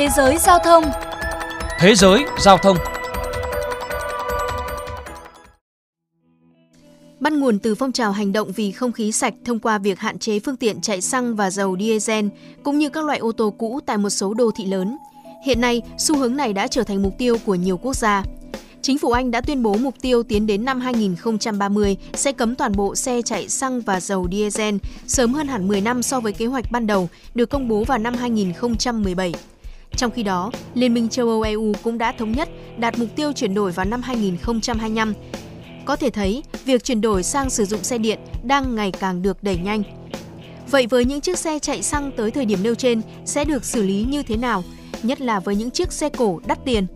[0.00, 0.84] Thế giới giao thông
[1.78, 2.76] Thế giới giao thông
[7.20, 10.18] Bắt nguồn từ phong trào hành động vì không khí sạch thông qua việc hạn
[10.18, 12.26] chế phương tiện chạy xăng và dầu diesel
[12.62, 14.96] cũng như các loại ô tô cũ tại một số đô thị lớn.
[15.44, 18.22] Hiện nay, xu hướng này đã trở thành mục tiêu của nhiều quốc gia.
[18.82, 22.72] Chính phủ Anh đã tuyên bố mục tiêu tiến đến năm 2030 sẽ cấm toàn
[22.76, 24.76] bộ xe chạy xăng và dầu diesel
[25.06, 27.98] sớm hơn hẳn 10 năm so với kế hoạch ban đầu được công bố vào
[27.98, 29.34] năm 2017.
[29.96, 33.32] Trong khi đó, Liên minh châu Âu EU cũng đã thống nhất đạt mục tiêu
[33.32, 35.14] chuyển đổi vào năm 2025.
[35.84, 39.42] Có thể thấy, việc chuyển đổi sang sử dụng xe điện đang ngày càng được
[39.42, 39.82] đẩy nhanh.
[40.70, 43.82] Vậy với những chiếc xe chạy xăng tới thời điểm nêu trên sẽ được xử
[43.82, 44.64] lý như thế nào,
[45.02, 46.86] nhất là với những chiếc xe cổ đắt tiền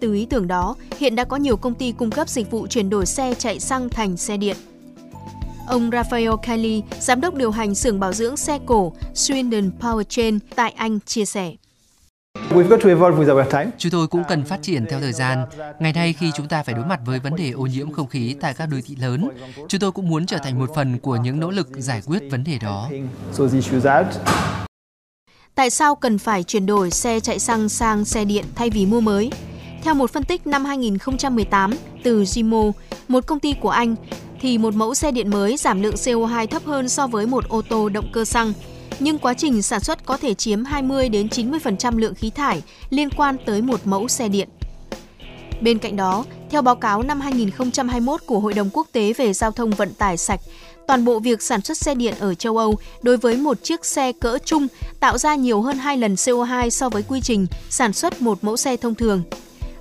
[0.00, 2.90] từ ý tưởng đó, hiện đã có nhiều công ty cung cấp dịch vụ chuyển
[2.90, 4.56] đổi xe chạy xăng thành xe điện.
[5.68, 10.70] Ông Raphael Kelly, giám đốc điều hành xưởng bảo dưỡng xe cổ Swindon Powertrain tại
[10.70, 11.52] Anh chia sẻ.
[13.78, 15.44] Chúng tôi cũng cần phát triển theo thời gian.
[15.78, 18.36] Ngày nay khi chúng ta phải đối mặt với vấn đề ô nhiễm không khí
[18.40, 19.28] tại các đô thị lớn,
[19.68, 22.44] chúng tôi cũng muốn trở thành một phần của những nỗ lực giải quyết vấn
[22.44, 22.90] đề đó.
[25.54, 29.00] Tại sao cần phải chuyển đổi xe chạy xăng sang xe điện thay vì mua
[29.00, 29.30] mới?
[29.82, 31.70] Theo một phân tích năm 2018
[32.02, 32.62] từ Gimo,
[33.08, 33.94] một công ty của Anh,
[34.40, 37.62] thì một mẫu xe điện mới giảm lượng CO2 thấp hơn so với một ô
[37.68, 38.52] tô động cơ xăng,
[39.00, 43.10] nhưng quá trình sản xuất có thể chiếm 20 đến 90% lượng khí thải liên
[43.10, 44.48] quan tới một mẫu xe điện.
[45.60, 49.50] Bên cạnh đó, theo báo cáo năm 2021 của Hội đồng Quốc tế về Giao
[49.50, 50.40] thông Vận tải sạch,
[50.86, 54.12] toàn bộ việc sản xuất xe điện ở châu Âu đối với một chiếc xe
[54.12, 54.66] cỡ trung
[55.00, 58.56] tạo ra nhiều hơn 2 lần CO2 so với quy trình sản xuất một mẫu
[58.56, 59.22] xe thông thường.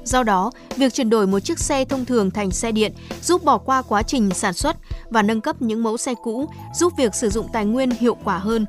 [0.03, 3.57] Do đó, việc chuyển đổi một chiếc xe thông thường thành xe điện giúp bỏ
[3.57, 4.77] qua quá trình sản xuất
[5.09, 8.37] và nâng cấp những mẫu xe cũ, giúp việc sử dụng tài nguyên hiệu quả
[8.37, 8.65] hơn.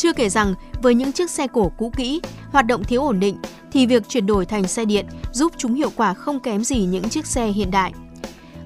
[0.00, 2.20] Chưa kể rằng, với những chiếc xe cổ cũ kỹ,
[2.52, 3.36] hoạt động thiếu ổn định,
[3.72, 7.08] thì việc chuyển đổi thành xe điện giúp chúng hiệu quả không kém gì những
[7.08, 7.92] chiếc xe hiện đại.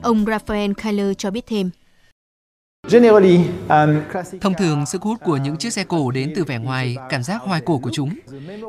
[0.02, 1.70] Ông Raphael Kyler cho biết thêm.
[2.92, 4.00] Um,
[4.40, 7.42] Thông thường, sức hút của những chiếc xe cổ đến từ vẻ ngoài, cảm giác
[7.42, 8.10] hoài cổ của chúng.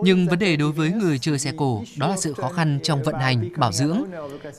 [0.03, 3.03] Nhưng vấn đề đối với người chơi xe cổ đó là sự khó khăn trong
[3.03, 4.03] vận hành, bảo dưỡng.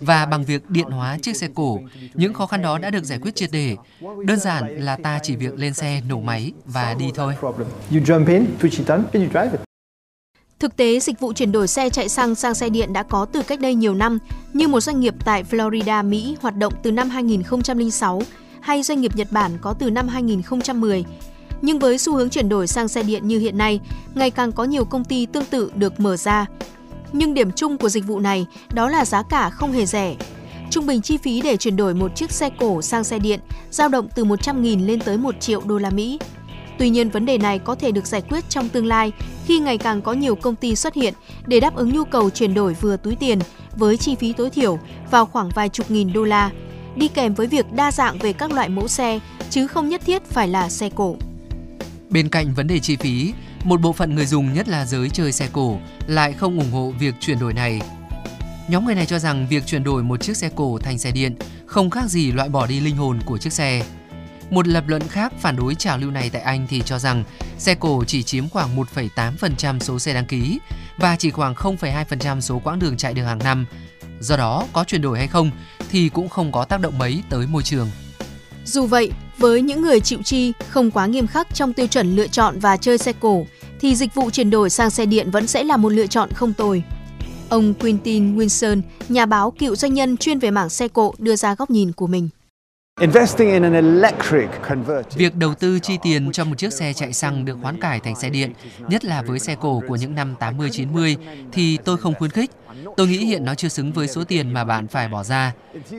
[0.00, 1.80] Và bằng việc điện hóa chiếc xe cổ,
[2.14, 3.76] những khó khăn đó đã được giải quyết triệt để.
[4.24, 7.34] Đơn giản là ta chỉ việc lên xe, nổ máy và đi thôi.
[10.58, 13.42] Thực tế, dịch vụ chuyển đổi xe chạy xăng sang xe điện đã có từ
[13.42, 14.18] cách đây nhiều năm,
[14.52, 18.22] như một doanh nghiệp tại Florida, Mỹ hoạt động từ năm 2006
[18.66, 21.04] hay doanh nghiệp Nhật Bản có từ năm 2010.
[21.62, 23.80] Nhưng với xu hướng chuyển đổi sang xe điện như hiện nay,
[24.14, 26.46] ngày càng có nhiều công ty tương tự được mở ra.
[27.12, 30.16] Nhưng điểm chung của dịch vụ này đó là giá cả không hề rẻ.
[30.70, 33.40] Trung bình chi phí để chuyển đổi một chiếc xe cổ sang xe điện
[33.70, 36.18] dao động từ 100.000 lên tới 1 triệu đô la Mỹ.
[36.78, 39.12] Tuy nhiên vấn đề này có thể được giải quyết trong tương lai
[39.46, 41.14] khi ngày càng có nhiều công ty xuất hiện
[41.46, 43.38] để đáp ứng nhu cầu chuyển đổi vừa túi tiền
[43.76, 44.78] với chi phí tối thiểu
[45.10, 46.50] vào khoảng vài chục nghìn đô la
[46.96, 49.18] đi kèm với việc đa dạng về các loại mẫu xe,
[49.50, 51.16] chứ không nhất thiết phải là xe cổ.
[52.10, 53.32] Bên cạnh vấn đề chi phí,
[53.64, 56.92] một bộ phận người dùng nhất là giới chơi xe cổ lại không ủng hộ
[56.98, 57.80] việc chuyển đổi này.
[58.68, 61.36] Nhóm người này cho rằng việc chuyển đổi một chiếc xe cổ thành xe điện
[61.66, 63.82] không khác gì loại bỏ đi linh hồn của chiếc xe.
[64.50, 67.24] Một lập luận khác phản đối trào lưu này tại Anh thì cho rằng
[67.58, 70.58] xe cổ chỉ chiếm khoảng 1,8% số xe đăng ký
[70.98, 73.66] và chỉ khoảng 0,2% số quãng đường chạy được hàng năm.
[74.20, 75.50] Do đó, có chuyển đổi hay không
[75.90, 77.88] thì cũng không có tác động mấy tới môi trường.
[78.64, 82.26] Dù vậy, với những người chịu chi không quá nghiêm khắc trong tiêu chuẩn lựa
[82.26, 83.46] chọn và chơi xe cổ,
[83.80, 86.52] thì dịch vụ chuyển đổi sang xe điện vẫn sẽ là một lựa chọn không
[86.52, 86.82] tồi.
[87.48, 91.54] Ông Quintin Wilson, nhà báo cựu doanh nhân chuyên về mảng xe cộ đưa ra
[91.54, 92.28] góc nhìn của mình.
[95.16, 98.16] Việc đầu tư chi tiền cho một chiếc xe chạy xăng được hoán cải thành
[98.16, 101.16] xe điện, nhất là với xe cổ của những năm 80-90
[101.52, 102.50] thì tôi không khuyến khích.
[102.96, 105.52] Tôi nghĩ hiện nó chưa xứng với số tiền mà bạn phải bỏ ra.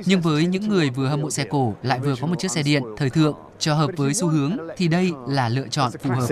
[0.06, 2.64] Nhưng với những người vừa hâm mộ xe cổ lại vừa có một chiếc xe
[2.64, 6.28] điện thời thượng cho hợp với xu hướng thì đây là lựa chọn phù hợp.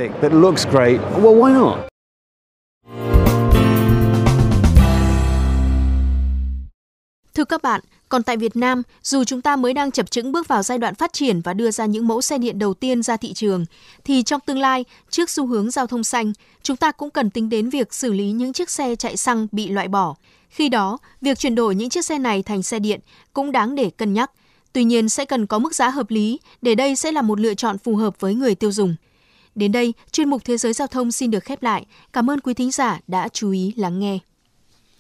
[7.36, 10.48] Thưa các bạn, còn tại Việt Nam, dù chúng ta mới đang chập chững bước
[10.48, 13.18] vào giai đoạn phát triển và đưa ra những mẫu xe điện đầu tiên ra
[13.18, 13.66] thị trường,
[14.04, 17.50] thì trong tương lai, trước xu hướng giao thông xanh, chúng ta cũng cần tính
[17.50, 20.16] đến việc xử lý những chiếc xe chạy xăng bị loại bỏ.
[20.50, 23.00] Khi đó, việc chuyển đổi những chiếc xe này thành xe điện
[23.34, 24.32] cũng đáng để cân nhắc.
[24.74, 27.54] Tuy nhiên sẽ cần có mức giá hợp lý để đây sẽ là một lựa
[27.54, 28.96] chọn phù hợp với người tiêu dùng.
[29.56, 31.86] Đến đây, chuyên mục Thế giới Giao thông xin được khép lại.
[32.14, 34.20] Cảm ơn quý thính giả đã chú ý lắng nghe.